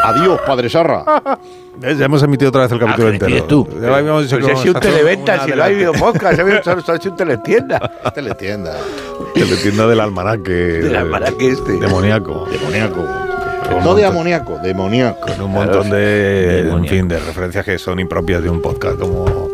[0.05, 1.03] Adiós, Padre Sarra.
[1.77, 1.99] ¿Ves?
[1.99, 3.45] Ya hemos emitido otra vez el capítulo Ah, entero.
[3.45, 3.69] tú.
[3.81, 6.43] Ya habíamos dicho Pues que ha sido un televenta, si hay la- video podcast, se
[6.71, 7.79] ha ha sido un teletienda.
[8.15, 8.77] Teletienda.
[9.35, 10.51] teletienda del almanaque.
[10.51, 11.73] Del almanaque este.
[11.79, 12.47] Demoníaco.
[12.51, 13.28] Demoníaco.
[13.83, 15.21] No de amoníaco, demoníaco.
[15.21, 19.49] Con un montón de, en fin, de referencias que son impropias de un podcast como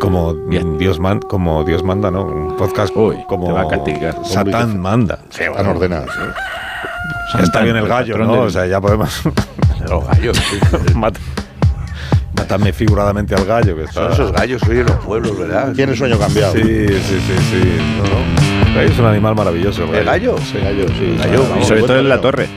[0.00, 0.76] como Bien.
[0.76, 2.24] Dios man, como Dios manda, ¿no?
[2.24, 4.14] Un podcast Uy, como te va a castigar.
[4.24, 5.18] Satán manda.
[5.30, 6.10] Están ordenadas.
[6.10, 6.32] ¿eh?
[7.34, 8.42] Ya está bien el gallo, ¿no?
[8.42, 9.22] O sea, ya podemos
[9.88, 10.38] Los gallos.
[12.36, 13.92] Mátame figuradamente al gallo que está.
[13.92, 15.72] Son esos gallos que hoy en los pueblos, ¿verdad?
[15.72, 16.52] Tiene sueño cambiado.
[16.52, 17.78] Sí, sí, sí, sí.
[17.96, 18.68] No, no.
[18.68, 19.84] El gallo es un animal maravilloso.
[19.94, 20.36] ¿El gallo?
[20.38, 21.16] Sí, gallo, sí.
[21.18, 22.48] Gallo, Vamos, Y sobre todo en la torre.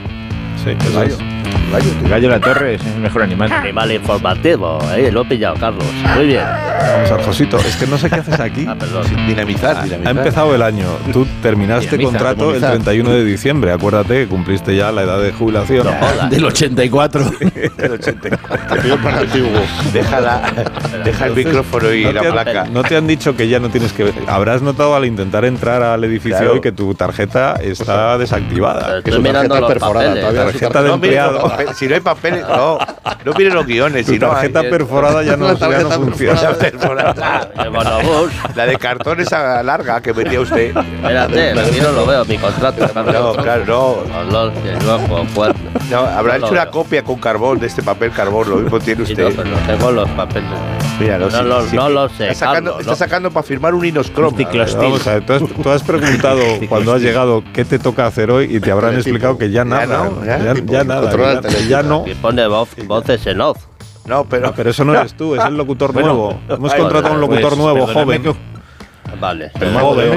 [0.67, 1.27] Sí, El eso
[1.71, 1.86] gallo.
[1.89, 2.03] es.
[2.03, 3.51] El gallo, de la torre es el mejor animal.
[3.51, 5.12] Animal informativo, ¿eh?
[5.12, 5.86] Lo he pillado, Carlos.
[6.15, 6.43] Muy bien.
[6.43, 7.58] Vamos al Josito.
[7.58, 8.65] Es que no sé qué haces aquí.
[8.67, 9.03] Ah, perdón.
[9.27, 10.17] Dinamizar, Ha dinamizar.
[10.17, 10.86] empezado el año.
[11.12, 12.71] Tú terminaste Dinamiza, contrato el demonizar.
[12.84, 13.71] 31 de diciembre.
[13.71, 15.88] Acuérdate que cumpliste ya la edad de jubilación.
[16.30, 17.32] Del 84.
[17.77, 18.75] El 84.
[18.75, 19.49] Te pido el pan antiguo.
[19.93, 20.41] Déjala,
[21.03, 22.65] deja el micrófono y No la te, han, placa.
[22.71, 24.13] no te han dicho que ya no tienes que.
[24.27, 26.53] Habrás notado al intentar entrar al edificio Claro.
[26.53, 29.01] hoy que tu tarjeta está desactivada.
[29.01, 30.08] Que su mirando tarjeta los perforada.
[30.10, 30.21] papeles.
[30.27, 31.57] Todavía su Tarjeta de empleado.
[31.76, 32.78] Si no hay papeles, no.
[33.26, 34.34] No mire los guiones, Tu si no hay.
[34.52, 36.41] tarjeta perforada ya no, La ya no funciona.
[36.41, 37.50] La perforada.
[38.56, 40.76] La de cartón esa larga que metía usted.
[40.76, 42.88] Espérate, aquí no lo veo, mi contrato.
[42.96, 44.17] No, claro, no.
[44.20, 44.52] Olor
[45.34, 45.60] fuerte.
[45.89, 49.04] No, habrá No hecho una copia con carbón de este papel carbón, lo mismo tiene
[49.04, 49.30] usted.
[49.30, 50.50] no, pero no tengo los papeles.
[51.00, 52.98] Míralo, No lo- no lo sé, Está sacando, Carlos, está no.
[52.98, 54.36] sacando para firmar un Inoscrom.
[54.36, 56.39] Vamos a ver, tú has, tú has preguntado
[56.70, 59.86] cuando has llegado qué te toca hacer hoy y te habrán explicado que ya nada.
[60.10, 60.54] no, ya.
[60.65, 61.12] ya nada.
[61.47, 61.81] Controla el ya- teletipo.
[61.81, 62.01] ya no.
[62.01, 63.57] Aquí pone voz, voces en off.
[64.05, 64.47] No, pero.
[64.47, 66.39] Ah, Pero eso no eres tú, es el locutor Bueno, nuevo.
[66.47, 68.23] Hemos contratado a un locutor Pues, nuevo, joven.
[69.19, 69.51] Vale.
[69.58, 70.15] Pero Eh, joven,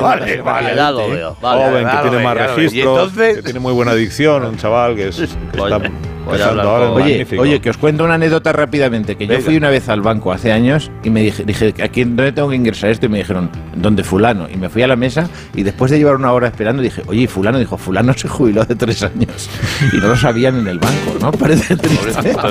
[0.00, 1.36] Vale, vale, ya lo veo.
[1.40, 1.64] Vale.
[1.64, 5.16] joven, que tiene más registros, entonces- que tiene muy buena adicción, un chaval que, es,
[5.16, 5.26] que
[5.58, 9.16] Voy- está a Oye, oye, que os cuento una anécdota rápidamente.
[9.16, 12.30] Que yo fui una vez al banco hace años y me dije, dije ¿aquí dónde
[12.32, 13.06] tengo que ingresar esto?
[13.06, 14.46] Y me dijeron, ¿dónde fulano?
[14.48, 17.22] Y me fui a la mesa y después de llevar una hora esperando dije, oye,
[17.22, 19.48] ¿y fulano dijo, fulano se jubiló hace tres años
[19.92, 21.32] y no lo sabían en el banco, ¿no?
[21.40, 22.34] Parece triste.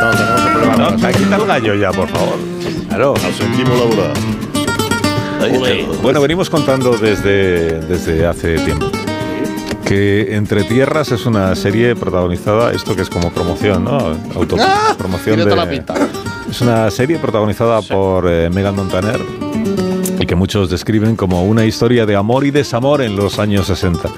[0.00, 0.76] No, tenemos un problema.
[0.90, 2.36] No, quita el gallo ya, por favor.
[2.88, 3.14] Claro.
[3.22, 4.12] Nos sentimos laborar.
[6.02, 8.90] Bueno, venimos contando desde, desde hace tiempo
[9.88, 13.96] que Entre Tierras es una serie protagonizada, esto que es como promoción, ¿no?
[14.34, 15.76] Autopromoción Tiene toda la de...
[15.76, 15.94] pinta.
[16.50, 19.18] Es una serie protagonizada por eh, Megan Montaner
[20.18, 24.10] y que muchos describen como una historia de amor y desamor en los años 60.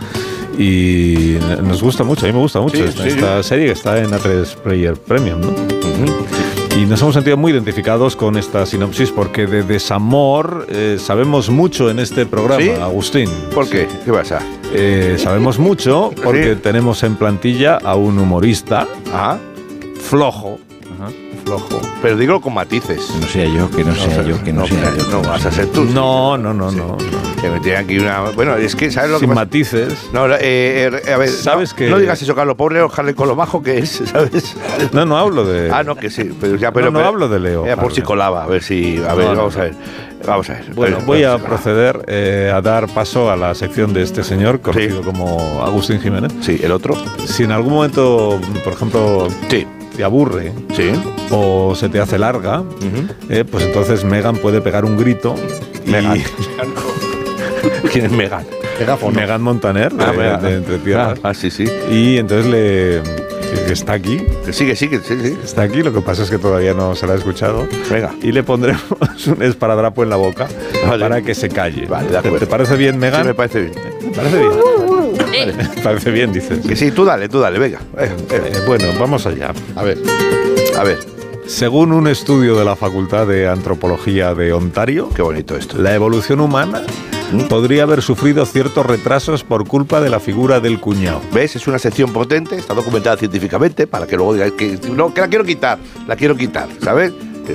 [0.59, 3.73] Y nos gusta mucho, a mí me gusta mucho Sí, esta, sí, esta serie que
[3.73, 6.50] está en A3 Player Premium, ¿no?
[6.77, 11.91] Y nos hemos sentido muy identificados con esta sinopsis porque de desamor eh, sabemos mucho
[11.91, 12.71] en este programa, ¿Sí?
[12.71, 13.29] Agustín.
[13.55, 13.87] ¿Por qué?
[14.05, 14.41] ¿Qué pasa?
[14.73, 16.61] Eh, sabemos mucho porque Sí.
[16.63, 19.37] tenemos en plantilla a un humorista Ah,
[20.01, 20.59] flojo,
[21.45, 21.81] flojo.
[22.01, 23.05] pero digo con matices.
[23.13, 25.07] Que no sea yo, que no sea yo, que no sea yo.
[25.11, 25.85] No vas a ser tú.
[25.85, 26.77] No, no, no, Sí.
[26.77, 26.97] no.
[27.41, 28.21] Que tiene aquí una.
[28.35, 29.41] Bueno, es que, ¿sabes lo que Sin pasa?
[29.47, 30.11] matices.
[30.13, 33.29] No, eh, eh, a ver, ¿Sabes no, que- no digas eso, Carlos, pobre Harley con
[33.29, 34.57] lo majo que es, ¿sabes?
[34.93, 35.71] No, no hablo de.
[35.71, 36.87] Ah, no, que sí, pero ya, pero.
[36.87, 37.65] no, no pero- hablo de Leo.
[37.65, 39.03] Era por si colaba, a ver si.
[39.09, 39.75] A ver, No, vamos a ver.
[40.27, 40.65] Vamos a ver.
[40.75, 44.23] Bueno, Bueno, voy a vamos proceder eh, a dar paso a la sección de este
[44.23, 46.33] señor, conocido como Agustín Jiménez.
[46.43, 46.95] Sí, el otro.
[47.25, 50.93] Si en algún momento, por ejemplo, Sí, te aburre sí.
[51.31, 52.63] o se te hace larga,
[53.31, 55.35] eh, pues entonces Megan puede pegar un grito.
[55.87, 56.19] y- Megan.
[57.93, 58.45] ¿Quién es Megan?
[58.79, 59.19] Megáfono.
[59.21, 61.19] Megan Montaner, de, Ah, de Entre Tierras.
[61.23, 61.65] Ah, sí, sí.
[61.91, 63.03] Y entonces le.
[63.67, 65.37] que está aquí, Que sigue, sigue, sí, sí.
[65.45, 67.67] está aquí, lo que pasa es que todavía no se la ha escuchado.
[67.91, 68.15] Venga.
[68.23, 68.83] Y le pondremos
[69.27, 70.49] un esparadrapo en la boca
[70.87, 71.03] Vale.
[71.03, 71.87] para que se calle.
[71.87, 72.39] Vale, de ¿Te- acuerdo.
[72.39, 73.23] ¿Te parece bien, Megan?
[73.23, 73.75] Sí, me parece bien.
[73.75, 74.51] ¿Te parece bien?
[74.53, 75.77] Sí.
[75.77, 76.67] Me parece bien, dices.
[76.67, 77.79] Que sí, tú dale, tú dale, venga.
[77.99, 79.53] Eh, eh, Eh, bueno, vamos allá.
[79.77, 79.99] A ver.
[80.79, 80.99] a ver,
[81.47, 85.79] Según un estudio de la Facultad de Antropología de Ontario, qué bonito esto.
[85.79, 86.83] la evolución humana
[87.49, 91.21] podría haber sufrido ciertos retrasos por culpa de la figura del cuñado.
[91.33, 91.57] ¿Ves?
[91.57, 95.29] Es una sección potente, está documentada científicamente, para que luego digáis que no, que la
[95.29, 97.13] quiero quitar, la quiero quitar, ¿sabes?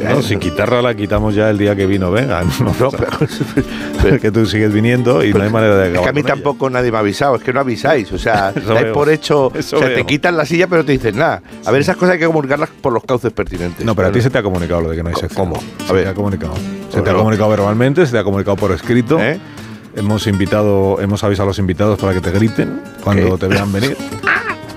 [0.10, 2.50] No, sin quitarla la quitamos ya el día que vino Vegan.
[2.60, 2.74] ¿no?
[4.02, 6.20] Pero- que tú sigues viniendo y no hay manera de Es acabar que a mí
[6.20, 6.28] ella.
[6.34, 9.62] tampoco nadie me ha avisado, es que no avisáis, o sea, dais por hecho, o
[9.62, 11.42] sea, te quitan la silla pero no te dicen nada.
[11.66, 13.86] A ver, esas cosas hay que comunicarlas por los cauces pertinentes.
[13.86, 15.50] No, pero a ti se te ha comunicado lo de que no hay sección.
[15.50, 15.62] ¿Cómo?
[15.86, 16.04] Se A ver.
[16.04, 16.54] te ha comunicado.
[16.92, 19.18] Se te ha comunicado verbalmente, se te ha comunicado por escrito.
[19.20, 19.40] ¿Eh?
[19.96, 23.38] Hemos invitado, hemos avisado a los invitados para que te griten cuando ¿Qué?
[23.38, 23.96] te vean venir.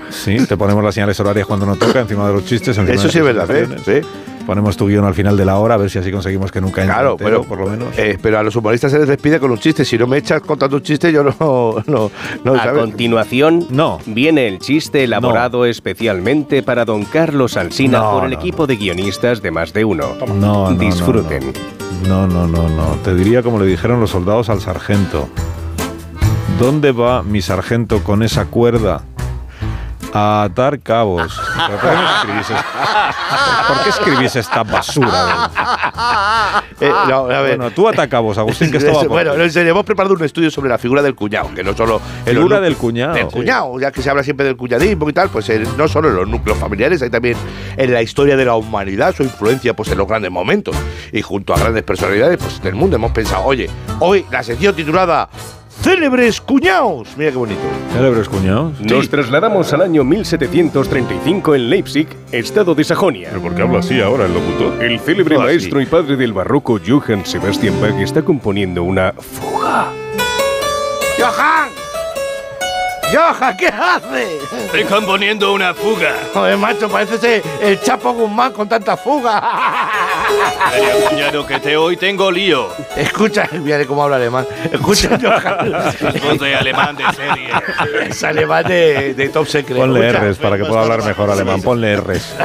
[0.09, 2.77] Sí, te ponemos las señales horarias cuando no toca, encima de los chistes.
[2.77, 3.67] encima Eso de sí es verdad, ¿eh?
[3.85, 4.07] Sí.
[4.45, 6.81] Ponemos tu guion al final de la hora, a ver si así conseguimos que nunca
[6.81, 7.95] entre Claro, entero, pero, por lo menos.
[7.97, 9.85] eh, pero a los humoristas se les despide con un chiste.
[9.85, 11.35] Si no me echas contando un chiste, yo no.
[11.85, 12.11] no,
[12.43, 12.81] no A ¿sabes?
[12.81, 13.99] continuación, No.
[14.07, 18.77] viene el chiste elaborado especialmente para don Carlos Alsina No, por el no, equipo de
[18.77, 20.15] guionistas de más de uno.
[20.27, 21.53] No, no, no, Disfruten.
[22.07, 22.85] No, no, no, no.
[23.03, 25.29] Te diría como le dijeron los soldados al sargento.
[26.59, 29.03] ¿Dónde va mi sargento con esa cuerda?
[30.13, 31.39] A atar cabos.
[31.67, 35.49] ¿Pero ¿Por qué, no escribís es- ¿Por qué escribís esta basura?
[36.81, 37.57] Eh, no, a ver.
[37.57, 40.49] Bueno, tú ata cabos, Agustín, que esto va bueno, en serio, hemos preparado un estudio
[40.49, 41.99] sobre la figura del cuñado, que no solo.
[42.25, 43.15] los Figura del cuñado.
[43.15, 43.33] Del Sí.
[43.33, 46.15] cuñado, ya que se habla siempre del cuñadismo y tal, pues eh, no solo en
[46.15, 47.35] los núcleos familiares, hay también
[47.75, 50.73] en la historia de la humanidad su influencia pues, en los grandes momentos.
[51.11, 53.69] Y junto a grandes personalidades pues, del mundo hemos pensado, oye,
[53.99, 55.27] hoy la sección titulada
[55.81, 57.07] Célebres cuñados.
[57.17, 57.61] Mira qué bonito.
[57.93, 58.79] Célebres cuñados.
[58.81, 63.29] Nos trasladamos al año 1735 en Leipzig, estado de Sajonia.
[63.41, 64.83] ¿Por qué habla así ahora el locutor?
[64.83, 65.43] El célebre así.
[65.45, 69.91] maestro y padre del barroco Johann Sebastian Bach está componiendo una fuga.
[73.11, 74.37] ¡Johan, qué hace!
[74.65, 76.13] Estoy componiendo una fuga.
[76.31, 79.89] Joder, macho, parece ser el Chapo Guzmán con tanta fuga.
[80.71, 82.67] Sería cuñado que te hoy tengo lío.
[82.95, 84.45] Escucha, mira cómo habla alemán.
[84.71, 85.71] Escucha, Johan.
[86.23, 87.49] Voz de alemán de serie.
[88.07, 89.79] Es alemán de, de top secret.
[89.79, 91.61] Ponle Escucha, R's para que pueda hablar mejor alemán.
[91.63, 92.35] Ponle R's.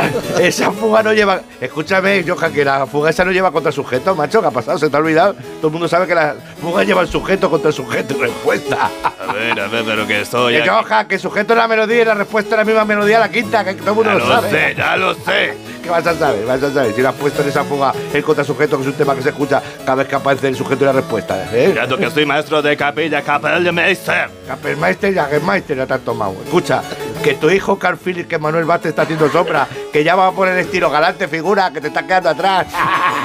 [0.41, 1.41] Esa fuga no lleva.
[1.61, 4.41] Escúchame, Johan, que la fuga esa no lleva contra sujeto, macho.
[4.41, 4.79] ¿Qué ha pasado?
[4.79, 5.35] ¿Se te ha olvidado?
[5.35, 8.91] Todo el mundo sabe que la fuga lleva el sujeto contra el sujeto respuesta.
[9.29, 10.87] A ver, a ver, pero que estoy Que aquí.
[10.89, 13.75] Johan, que sujeto la melodía y la respuesta es la misma melodía, la quinta, que
[13.75, 14.51] todo el mundo Ya lo, lo sabe.
[14.51, 15.55] sé, ya lo sé.
[15.85, 16.47] ¿Qué vas a saber?
[16.47, 16.95] Vas a saber.
[16.95, 19.21] Si lo has puesto en esa fuga el contra sujeto, que es un tema que
[19.23, 21.37] se escucha cada vez que aparece el sujeto y la respuesta.
[21.53, 21.69] ¿eh?
[21.69, 24.31] Mirando que soy maestro de capilla, Kapellmeister.
[24.49, 26.35] Kapellmeister y Jagermeister ya te has tomado.
[26.45, 26.83] Escucha,
[27.25, 30.33] que tu hijo Carl Phillips, que Manuel Vázquez está haciendo sombra, que ya va a
[30.33, 32.67] poner estilo galante figura, que te está quedando atrás.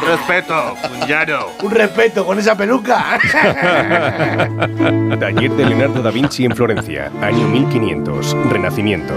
[0.07, 1.51] Respeto, cuñado.
[1.61, 3.19] Un respeto con esa peluca.
[5.19, 9.13] Taller de Leonardo da Vinci en Florencia, año 1500, Renacimiento.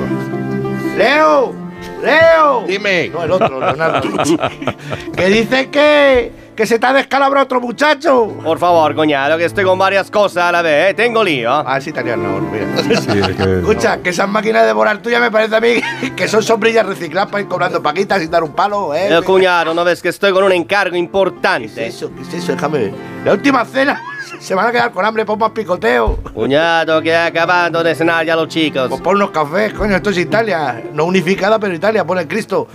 [0.98, 1.61] ¡Leo!
[2.02, 2.64] ¡Leo!
[2.66, 3.08] Dime.
[3.08, 4.00] No, el otro, Leonardo.
[5.16, 8.28] que dice que, que se te ha descalabrado otro muchacho.
[8.44, 10.94] Por favor, cuñado, que estoy con varias cosas a la vez, ¿eh?
[10.94, 11.50] Tengo lío.
[11.52, 12.66] Ah, sí, italiano, mira.
[12.82, 15.80] Sí, es que- Escucha, que esas máquinas de volar tuyas me parece a mí
[16.16, 19.16] que son sombrillas recicladas para ir cobrando paquitas sin dar un palo, ¿eh?
[19.16, 21.86] Eh, cuñado, ¿no ves que estoy con un encargo ¿Qué importante?
[21.86, 22.10] es eso?
[22.14, 22.52] ¿Qué es eso?
[22.52, 22.94] Déjame ver.
[23.24, 24.00] La última cena.
[24.40, 26.16] Se van a quedar con hambre, pon más picoteo.
[26.34, 28.88] Cuñado, que acabando de cenar ya los chicos.
[28.88, 30.82] Pues pon unos cafés, coño, esto es Italia.
[30.92, 32.68] No unificada, pero Italia, pon el Cristo.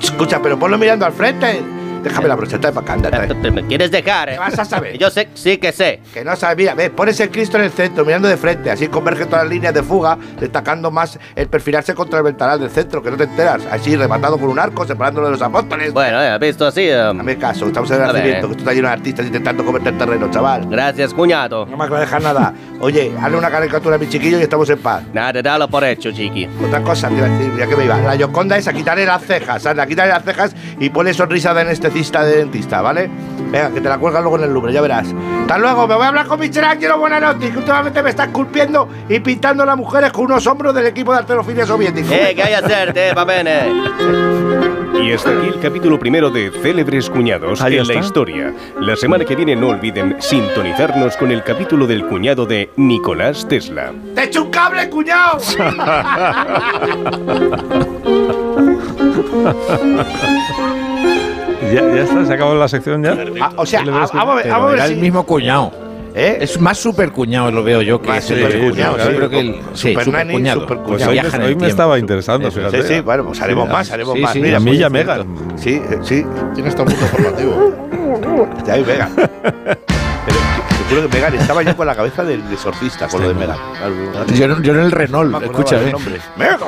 [0.00, 1.62] Escucha, pero ponlo mirando al frente.
[2.06, 3.26] Déjame la brocheta de para acá.
[3.42, 4.38] Eh, ¿Me quieres dejar, ¿Qué eh?
[4.38, 4.96] vas a saber?
[4.96, 6.00] Yo sé, sí que sé.
[6.14, 8.86] Que no sabes, mira, ves, pones el Cristo en el centro, mirando de frente, así
[8.86, 13.02] convergen todas las líneas de fuga, destacando más el perfilarse contra el ventanal del centro,
[13.02, 15.92] que no te enteras, así rematado con un arco, separándolo de los apóstoles.
[15.92, 16.82] Bueno, eh, visto así.
[16.82, 19.64] eh, Dame caso, estamos en el A nacimiento, que esto está lleno de artistas intentando
[19.64, 20.66] comerte el terreno, chaval.
[20.70, 21.66] Gracias, cuñado.
[21.66, 22.54] No me vas a dejar nada.
[22.78, 25.02] Oye, hazle una caricatura a mi chiquillo y estamos en paz.
[25.12, 26.48] Nada, dalo por hecho, chiqui.
[26.64, 27.98] Otra cosa, te iba a decir, ya que me iba.
[27.98, 31.64] La Yoconda es a quitarle las cejas, anda, quítale las cejas y ponle sonrisa de
[31.96, 33.08] anestesista de dentista, ¿vale?
[33.50, 35.06] Venga, que te la cuelgas luego en el Louvre, ya verás.
[35.42, 39.20] Hasta luego, me voy a hablar con Michelangelo Buenanotti, que últimamente me está esculpiendo y
[39.20, 42.12] pintando a las mujeres con unos hombros del equipo de arterofilia soviético.
[42.12, 43.72] Eh, que hay a hacerte, va bene.
[45.02, 47.94] Y hasta aquí el capítulo primero de Célebres Cuñados en la está.
[47.94, 48.52] historia.
[48.80, 53.92] La semana que viene no olviden sintonizarnos con el capítulo del cuñado de Nicolás Tesla.
[54.14, 55.38] ¡Te echo un cable, cuñado!
[61.72, 63.16] ¿Ya, ya está, se acabó la sección ya.
[63.40, 65.24] Ah, o sea, Célebres a- vamos a ver, Pero vamos a ver si- el mismo
[65.26, 65.72] cuñado.
[66.18, 66.38] ¿Eh?
[66.40, 69.16] Es más super cuñado, lo veo yo, que Más ese supercuñado, Yo sí.
[69.16, 70.60] creo que el, sí, Super super cuñado.
[70.62, 71.10] super Pues cuñado.
[71.12, 72.82] hoy, me, hoy me estaba interesando, Eso, fíjate.
[72.84, 74.32] Sí, sí, bueno, pues haremos más, haremos Sí, más.
[74.32, 75.24] sí, Y Mira, a mí ya mega.
[75.56, 76.24] Sí, eh, sí.
[76.54, 77.72] Tiene hasta un punto formativo.
[78.66, 79.08] Ya, ahí, venga.
[79.14, 80.38] Pero,
[80.88, 83.56] juro que Megan estaba yo con la cabeza del exorcista, con lo de Megan.
[84.34, 85.92] Yo, no- yo en el Renault, No me acordaba escucha, del ¿eh?
[85.92, 86.20] nombre.
[86.36, 86.58] Megan.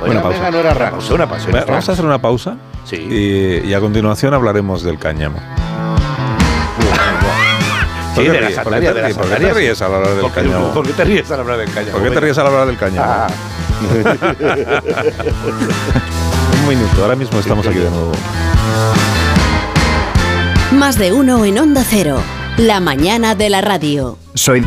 [0.00, 0.38] Buena pausa.
[0.38, 0.98] Megan no era raro.
[1.12, 1.48] Una pausa.
[1.66, 2.56] Vamos a hacer una pausa
[2.88, 2.96] Sí.
[2.96, 5.38] y, y a continuación hablaremos del cáñamo.
[8.16, 8.34] Sí, ¿Por
[8.74, 9.16] de qué te de ríes?
[9.16, 9.56] ¿Por qué te sandalias.
[9.56, 10.74] ríes al hablar del ¿Por qué- cáñamo?
[10.74, 11.92] ¿Por qué te ríes al hablar del cáñamo?
[11.92, 13.06] ¿Por qué te ríes al hablar del cáñamo?
[13.06, 13.26] Ah.
[16.62, 18.10] Un minuto, ahora mismo estamos aquí de nuevo.
[20.72, 22.20] Más de uno en Onda Cero.
[22.56, 24.18] La mañana de la radio.
[24.34, 24.64] Soy.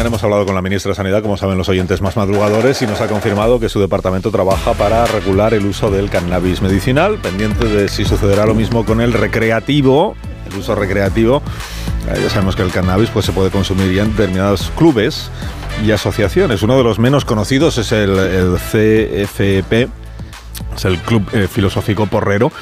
[0.00, 2.86] Mañana hemos hablado con la ministra de Sanidad, como saben los oyentes más madrugadores, y
[2.86, 7.66] nos ha confirmado que su departamento trabaja para regular el uso del cannabis medicinal, pendiente
[7.66, 10.16] de si sucederá lo mismo con el recreativo,
[10.50, 11.42] el uso recreativo.
[12.08, 15.30] Eh, ya sabemos que el cannabis pues, se puede consumir ya en determinados clubes
[15.84, 16.62] y asociaciones.
[16.62, 19.90] Uno de los menos conocidos es el, el CFP,
[20.76, 22.52] es el Club eh, Filosófico Porrero,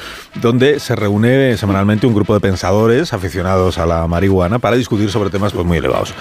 [0.41, 5.29] donde se reúne semanalmente un grupo de pensadores aficionados a la marihuana para discutir sobre
[5.29, 6.13] temas pues, muy elevados.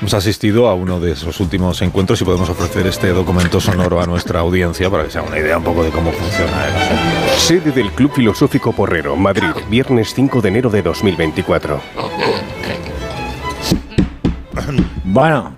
[0.00, 4.06] Hemos asistido a uno de esos últimos encuentros y podemos ofrecer este documento sonoro a
[4.06, 7.02] nuestra audiencia para que se haga una idea un poco de cómo funciona el asunto.
[7.38, 11.80] Sede del Club Filosófico Porrero, Madrid, viernes 5 de enero de 2024.
[15.04, 15.54] Bueno,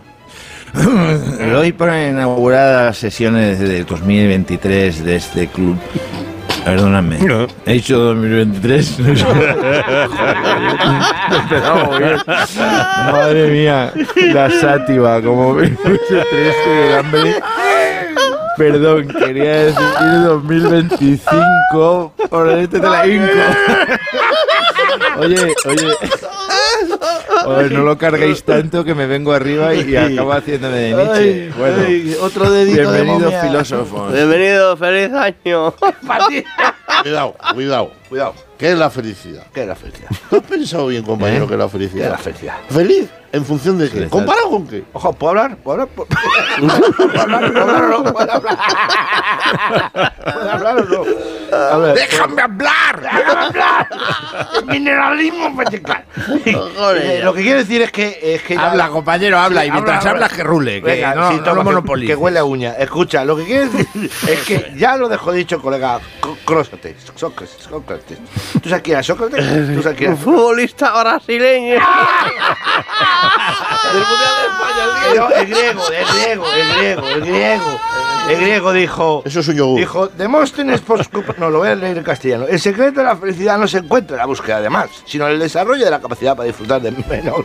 [1.53, 5.77] doy por inauguradas las sesiones de 2023 de este club.
[6.65, 7.19] Perdóname.
[7.65, 8.99] He dicho 2023.
[11.31, 12.17] Empezamos bien.
[12.27, 13.93] Madre mía,
[14.33, 17.37] la sátiva, como me puse triste de hambre.
[18.57, 19.85] Perdón, quería decir
[20.25, 22.13] 2025.
[22.29, 23.29] Por este te la hinco.
[25.19, 25.87] Oye, oye.
[27.47, 31.13] No lo carguéis tanto que me vengo arriba y, y acabo haciéndome de Nietzsche.
[31.45, 33.43] Ay, Bueno, ay, otro dedito de bienvenidos momia.
[33.43, 34.13] filósofos.
[34.13, 35.75] Bienvenido, feliz año.
[37.03, 37.93] Cuidado, cuidado.
[38.09, 38.35] Cuidado.
[38.59, 39.45] ¿Qué es la felicidad?
[39.53, 40.09] ¿Qué es la felicidad?
[40.31, 41.49] ¿Tú has pensado bien, compañero, ¿Eh?
[41.49, 42.05] qué es la ¿Qué felicidad?
[42.07, 42.55] es la felicidad?
[42.71, 43.09] ¿Feliz?
[43.33, 44.09] ¿En función de qué?
[44.09, 44.85] ¿Comparado con qué?
[44.93, 45.57] Ojo, ¿puedo hablar?
[45.59, 45.89] ¿Puedo hablar?
[45.95, 47.53] ¿Puedo ¿Puedo hablar?
[47.53, 48.13] ¿Puedo hablar o no?
[48.13, 48.59] ¿Puedo hablar?
[50.25, 51.05] ¿Puedo hablar o no?
[51.57, 51.95] A ver.
[51.97, 53.01] ¡Déjame hablar!
[53.03, 53.89] ¡Déjame hablar!
[54.67, 56.05] Mineralismo vertical.
[56.47, 58.19] Eh, Lo que quiero decir es que...
[58.23, 59.63] Es que ya- Habla, compañero, habla.
[59.63, 60.37] Sí, y mientras habla, hablas habla.
[60.37, 60.81] que rule.
[60.81, 62.17] Que Venga, no, lo que- monopolices.
[62.17, 62.73] Que huele a uña.
[62.79, 63.87] Escucha, lo que quiero decir
[64.29, 66.01] es que ya lo dejó dicho, colega
[66.45, 68.19] Crósate, Sócrates, Sócrates.
[68.63, 69.75] ¿Tú sabes quién era Sócrates?
[69.77, 70.25] ¿Tú sabes quién Un era?
[70.25, 71.81] futbolista brasileño.
[73.93, 75.29] Del Mundial de España, el griego.
[75.31, 77.69] El griego, el griego, el griego, el griego.
[77.69, 78.16] El griego
[78.75, 79.23] dijo...
[79.25, 79.79] Eso es un yogur.
[79.79, 80.83] Dijo, Demóstenes.
[81.39, 82.47] No, lo voy a leer en castellano.
[82.49, 85.35] El secreto de la felicidad no se encuentra en la búsqueda de más, sino en
[85.35, 87.45] el desarrollo de la capacidad para disfrutar de menos.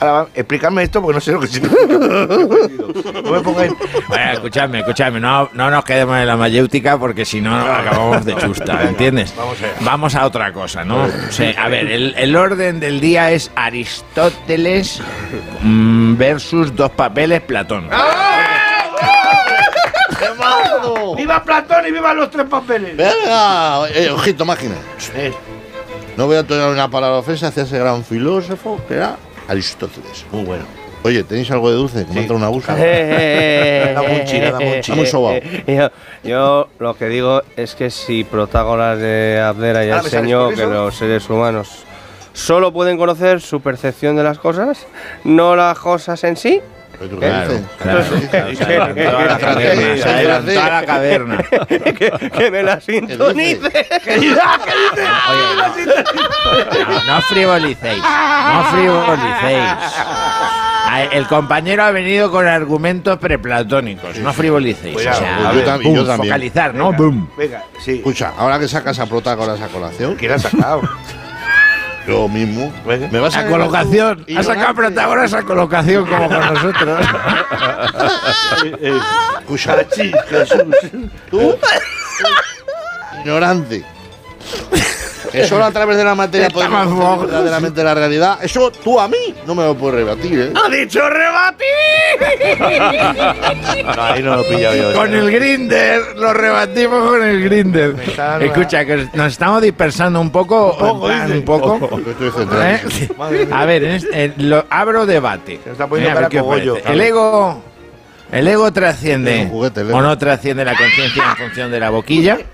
[0.00, 1.86] Ahora, explícame esto porque no sé lo que significa.
[1.88, 3.72] No me pongáis...
[4.08, 8.36] Bueno, escuchadme, escuchadme, no, no nos quedemos en la mayéutica porque si no acabamos de
[8.36, 9.34] chusta, ¿entiendes?
[9.36, 9.72] Vamos allá.
[9.80, 11.02] Vamos a otra cosa, ¿no?
[11.02, 15.02] O sea, a ver, el, el orden del día es Aristóteles
[15.62, 17.88] mm, versus dos papeles Platón.
[21.16, 22.96] ¡Viva Platón y viva los tres papeles!
[22.96, 24.74] Venga, eh, ojito, máquina.
[25.14, 25.32] Eh,
[26.16, 29.16] No voy a tomar una palabra ofensa hacia ese gran filósofo que era
[29.48, 30.24] Aristóteles.
[30.32, 30.64] Muy bueno.
[31.04, 32.04] Oye, ¿tenéis algo de dulce?
[32.04, 32.74] Que me entra una busa.
[32.74, 35.06] Dame un chile, dame un chile.
[35.06, 35.38] Sobao.
[35.66, 35.90] Yo,
[36.24, 40.48] yo lo que digo es que si Protágoras de Abdera ya Ah, ¿me sales enseñó
[40.50, 41.84] que los seres humanos
[42.32, 44.86] solo pueden conocer su percepción de las cosas,
[45.24, 46.60] no las cosas en sí.
[46.98, 48.88] ¿Pero tú qué Claro,
[49.26, 51.38] la caverna, se adelantó a la caverna.
[51.68, 53.86] que, que me la sintonice.
[56.88, 59.62] No, no frivolicéis, no frivolicéis.
[60.90, 64.94] A- El compañero ha venido con argumentos preplatónicos, no frivolicéis.
[64.94, 66.32] O Cuidado, sea, yo boom, yo también.
[66.32, 66.92] focalizar, ¿no?
[66.92, 67.28] Boom.
[67.36, 67.96] Venga, sí.
[67.96, 70.82] Escucha, ahora que sacas a Protágoras a colación, ¿Quién ha sacado?
[72.08, 74.74] yo mismo, me vas a A colocación, ha sacado.
[74.74, 77.06] Protágoras a colocación como con nosotros.
[79.40, 80.62] Escucha, Cachis, Jesús.
[81.30, 81.54] tú,
[83.18, 83.84] ignorante.
[85.32, 88.38] Que solo a través de la materia podemos verdaderamente la realidad.
[88.42, 90.52] Eso tú a mí no me lo puedes rebatir, ¿eh?
[90.54, 91.66] ¡Ha dicho rebatir!
[93.84, 94.92] No, ahí no lo he pillado yo.
[94.94, 97.94] Con el grinder, lo rebatimos con el grinder.
[98.40, 100.76] Escucha, que nos estamos dispersando un poco.
[101.06, 101.78] plan, un poco.
[102.62, 102.80] ¿Eh?
[103.52, 105.60] A ver, en este- eh, lo, abro debate.
[105.64, 106.76] Se está poniendo Eh, cogollo.
[106.84, 107.62] El ego.
[108.30, 109.98] El ego trasciende Es un juguete, el ego.
[109.98, 112.38] o no trasciende la conciencia en función de la boquilla.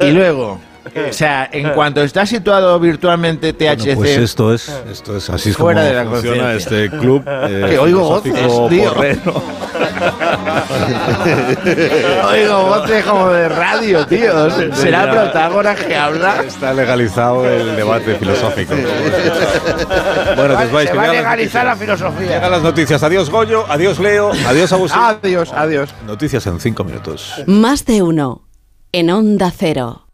[0.00, 0.60] Y luego,
[1.08, 5.50] o sea, en cuanto está situado virtualmente THC, Bueno, pues esto es, esto es así
[5.50, 8.34] es Fuera como de la funciona este club eh, Que oigo voces,
[8.68, 8.92] tío.
[12.30, 14.50] Oigo voces como de radio, tío.
[14.74, 16.42] ¿Será Protágoras que habla?
[16.46, 18.74] Está legalizado el debate filosófico.
[20.36, 22.34] bueno, pues vais, Se que va a legalizar la filosofía.
[22.34, 23.02] Llegan las noticias.
[23.02, 23.64] Adiós, Goyo.
[23.68, 24.30] Adiós, Leo.
[24.46, 25.00] Adiós, Agustín.
[25.00, 25.94] Adiós, adiós.
[26.06, 27.34] Noticias en cinco minutos.
[27.46, 28.42] Más de uno.
[28.92, 30.07] En Onda Cero.